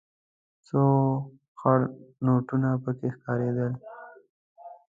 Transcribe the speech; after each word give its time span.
څو 0.65 0.81
خړ 1.59 1.79
نوټونه 2.25 2.69
پکې 2.83 3.09
ښکارېدل. 3.15 3.73